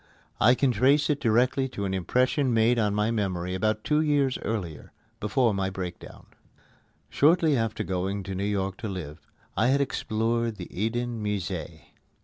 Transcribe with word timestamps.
I 0.39 0.55
can 0.55 0.71
trace 0.71 1.11
it 1.11 1.19
directly 1.21 1.69
to 1.69 1.85
an 1.85 1.93
impression 1.93 2.55
made 2.55 2.79
on 2.79 2.95
my 2.95 3.11
memory 3.11 3.53
about 3.53 3.83
two 3.83 4.01
years 4.01 4.39
earlier, 4.39 4.91
before 5.19 5.53
my 5.53 5.69
breakdown. 5.69 6.25
Shortly 7.07 7.55
after 7.55 7.83
going 7.83 8.23
to 8.23 8.33
New 8.33 8.43
York 8.43 8.77
to 8.77 8.87
live, 8.89 9.19
I 9.55 9.67
had 9.67 9.79
explored 9.79 10.55
the 10.55 10.69
Eden 10.75 11.23
Musée. 11.23 11.81